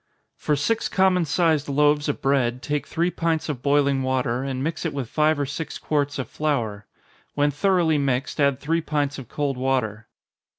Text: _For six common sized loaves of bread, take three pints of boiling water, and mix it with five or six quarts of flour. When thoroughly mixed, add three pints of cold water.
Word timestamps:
_For 0.35 0.55
six 0.55 0.89
common 0.89 1.25
sized 1.25 1.69
loaves 1.69 2.09
of 2.09 2.23
bread, 2.23 2.63
take 2.63 2.87
three 2.87 3.11
pints 3.11 3.49
of 3.49 3.61
boiling 3.61 4.01
water, 4.01 4.43
and 4.43 4.63
mix 4.63 4.83
it 4.83 4.95
with 4.95 5.07
five 5.07 5.39
or 5.39 5.45
six 5.45 5.77
quarts 5.77 6.17
of 6.17 6.27
flour. 6.27 6.87
When 7.35 7.51
thoroughly 7.51 7.99
mixed, 7.99 8.39
add 8.41 8.59
three 8.59 8.81
pints 8.81 9.19
of 9.19 9.29
cold 9.29 9.57
water. 9.57 10.07